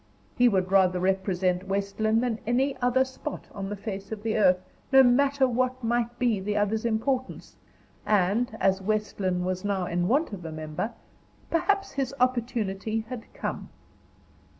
He 0.35 0.49
would 0.49 0.71
rather 0.71 0.99
represent 0.99 1.67
West 1.67 1.99
Lynne 1.99 2.21
than 2.21 2.39
any 2.47 2.75
other 2.81 3.05
spot 3.05 3.47
on 3.53 3.69
the 3.69 3.75
face 3.75 4.11
of 4.11 4.23
the 4.23 4.35
earth, 4.35 4.57
no 4.91 5.03
matter 5.03 5.47
what 5.47 5.83
might 5.83 6.17
be 6.17 6.39
the 6.39 6.57
other's 6.57 6.85
importance; 6.85 7.55
and, 8.03 8.57
as 8.59 8.81
West 8.81 9.19
Lynne 9.19 9.45
was 9.45 9.63
now 9.63 9.85
in 9.85 10.07
want 10.07 10.33
of 10.33 10.43
a 10.43 10.51
member, 10.51 10.91
perhaps 11.51 11.91
his 11.91 12.15
opportunity 12.19 13.01
had 13.09 13.31
come. 13.35 13.69